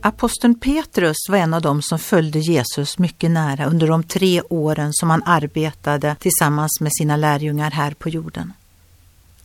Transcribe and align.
Aposteln 0.00 0.54
Petrus 0.54 1.16
var 1.28 1.36
en 1.36 1.54
av 1.54 1.62
dem 1.62 1.82
som 1.82 1.98
följde 1.98 2.38
Jesus 2.38 2.98
mycket 2.98 3.30
nära 3.30 3.66
under 3.66 3.86
de 3.86 4.02
tre 4.02 4.42
åren 4.42 4.92
som 4.92 5.10
han 5.10 5.22
arbetade 5.26 6.16
tillsammans 6.20 6.80
med 6.80 6.92
sina 6.98 7.16
lärjungar 7.16 7.70
här 7.70 7.90
på 7.90 8.08
jorden. 8.08 8.52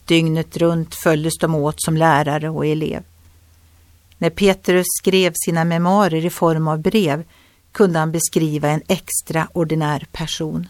Dygnet 0.06 0.58
runt 0.58 0.96
följdes 0.96 1.34
de 1.40 1.56
åt 1.56 1.82
som 1.82 1.98
lärare 1.98 2.50
och 2.50 2.66
elev. 2.66 3.04
När 4.18 4.30
Petrus 4.30 4.86
skrev 5.00 5.34
sina 5.46 5.64
memoarer 5.64 6.26
i 6.26 6.30
form 6.30 6.68
av 6.68 6.80
brev 6.80 7.24
kunde 7.72 8.00
han 8.00 8.12
beskriva 8.12 8.70
en 8.70 8.82
extraordinär 8.88 10.08
person. 10.12 10.68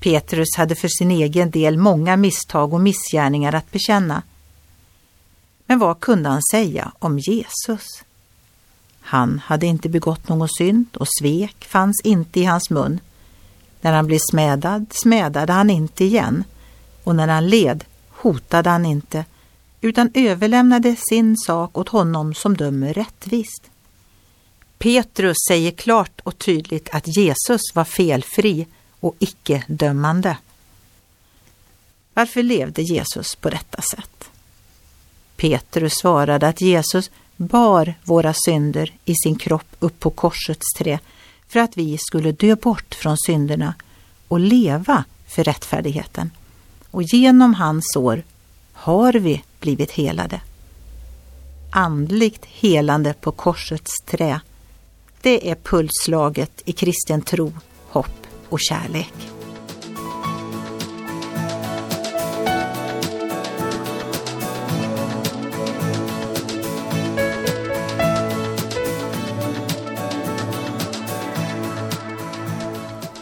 Petrus 0.00 0.56
hade 0.56 0.74
för 0.74 0.88
sin 0.88 1.10
egen 1.10 1.50
del 1.50 1.78
många 1.78 2.16
misstag 2.16 2.72
och 2.72 2.80
missgärningar 2.80 3.52
att 3.54 3.70
bekänna. 3.70 4.22
Men 5.66 5.78
vad 5.78 6.00
kunde 6.00 6.28
han 6.28 6.42
säga 6.52 6.92
om 6.98 7.18
Jesus? 7.18 8.05
Han 9.08 9.38
hade 9.38 9.66
inte 9.66 9.88
begått 9.88 10.28
någon 10.28 10.48
synd 10.48 10.86
och 10.96 11.08
svek 11.20 11.64
fanns 11.64 12.00
inte 12.04 12.40
i 12.40 12.44
hans 12.44 12.70
mun. 12.70 13.00
När 13.80 13.92
han 13.92 14.06
blev 14.06 14.18
smädad 14.30 14.86
smädade 14.90 15.52
han 15.52 15.70
inte 15.70 16.04
igen 16.04 16.44
och 17.04 17.16
när 17.16 17.28
han 17.28 17.48
led 17.48 17.84
hotade 18.10 18.70
han 18.70 18.86
inte 18.86 19.24
utan 19.80 20.10
överlämnade 20.14 20.96
sin 21.08 21.36
sak 21.36 21.78
åt 21.78 21.88
honom 21.88 22.34
som 22.34 22.56
dömer 22.56 22.94
rättvist. 22.94 23.70
Petrus 24.78 25.36
säger 25.48 25.70
klart 25.70 26.20
och 26.22 26.38
tydligt 26.38 26.88
att 26.92 27.16
Jesus 27.16 27.60
var 27.74 27.84
felfri 27.84 28.66
och 29.00 29.16
icke-dömande. 29.18 30.36
Varför 32.14 32.42
levde 32.42 32.82
Jesus 32.82 33.34
på 33.34 33.50
detta 33.50 33.82
sätt? 33.82 34.30
Petrus 35.36 35.94
svarade 35.94 36.48
att 36.48 36.60
Jesus 36.60 37.10
bar 37.36 37.94
våra 38.04 38.34
synder 38.46 38.92
i 39.04 39.14
sin 39.14 39.36
kropp 39.36 39.76
upp 39.78 40.00
på 40.00 40.10
korsets 40.10 40.72
trä 40.78 40.98
för 41.48 41.60
att 41.60 41.76
vi 41.76 41.98
skulle 41.98 42.32
dö 42.32 42.56
bort 42.56 42.94
från 42.94 43.16
synderna 43.26 43.74
och 44.28 44.40
leva 44.40 45.04
för 45.26 45.44
rättfärdigheten. 45.44 46.30
Och 46.90 47.02
genom 47.02 47.54
hans 47.54 47.84
sår 47.94 48.22
har 48.72 49.12
vi 49.12 49.42
blivit 49.60 49.90
helade. 49.90 50.40
Andligt 51.70 52.44
helande 52.44 53.14
på 53.20 53.32
korsets 53.32 54.00
trä, 54.06 54.40
det 55.20 55.50
är 55.50 55.54
pulsslaget 55.54 56.62
i 56.64 56.72
kristen 56.72 57.22
tro, 57.22 57.52
hopp 57.88 58.26
och 58.48 58.60
kärlek. 58.60 59.35